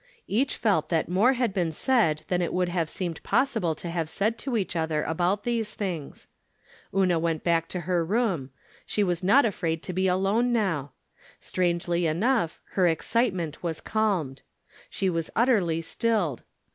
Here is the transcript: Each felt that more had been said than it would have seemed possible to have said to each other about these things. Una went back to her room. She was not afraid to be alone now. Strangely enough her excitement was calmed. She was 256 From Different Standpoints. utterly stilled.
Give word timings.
Each 0.25 0.57
felt 0.57 0.89
that 0.89 1.07
more 1.09 1.33
had 1.33 1.53
been 1.53 1.71
said 1.71 2.23
than 2.27 2.41
it 2.41 2.51
would 2.53 2.69
have 2.69 2.89
seemed 2.89 3.21
possible 3.21 3.75
to 3.75 3.89
have 3.91 4.09
said 4.09 4.39
to 4.39 4.57
each 4.57 4.75
other 4.75 5.03
about 5.03 5.43
these 5.43 5.75
things. 5.75 6.27
Una 6.91 7.19
went 7.19 7.43
back 7.43 7.67
to 7.67 7.81
her 7.81 8.03
room. 8.03 8.49
She 8.87 9.03
was 9.03 9.21
not 9.21 9.45
afraid 9.45 9.83
to 9.83 9.93
be 9.93 10.07
alone 10.07 10.51
now. 10.51 10.91
Strangely 11.39 12.07
enough 12.07 12.59
her 12.71 12.87
excitement 12.87 13.61
was 13.61 13.79
calmed. 13.79 14.41
She 14.89 15.07
was 15.07 15.27
256 15.35 15.35
From 15.35 15.37
Different 15.37 15.37
Standpoints. 15.37 15.37
utterly 15.37 15.81
stilled. 15.83 16.43